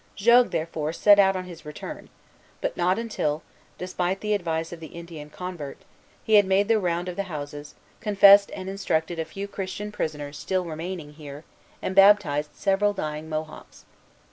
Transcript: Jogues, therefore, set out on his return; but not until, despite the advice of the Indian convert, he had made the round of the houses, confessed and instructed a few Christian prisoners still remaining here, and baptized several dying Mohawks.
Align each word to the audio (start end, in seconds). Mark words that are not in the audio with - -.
Jogues, 0.17 0.49
therefore, 0.49 0.93
set 0.93 1.19
out 1.19 1.35
on 1.35 1.43
his 1.43 1.63
return; 1.63 2.09
but 2.59 2.75
not 2.75 2.97
until, 2.97 3.43
despite 3.77 4.21
the 4.21 4.33
advice 4.33 4.71
of 4.73 4.79
the 4.79 4.87
Indian 4.97 5.29
convert, 5.29 5.77
he 6.23 6.33
had 6.37 6.45
made 6.47 6.67
the 6.67 6.79
round 6.79 7.07
of 7.07 7.15
the 7.15 7.21
houses, 7.29 7.75
confessed 7.99 8.49
and 8.55 8.67
instructed 8.67 9.19
a 9.19 9.25
few 9.25 9.47
Christian 9.47 9.91
prisoners 9.91 10.39
still 10.39 10.65
remaining 10.65 11.13
here, 11.13 11.43
and 11.83 11.93
baptized 11.93 12.55
several 12.55 12.93
dying 12.93 13.29
Mohawks. 13.29 13.85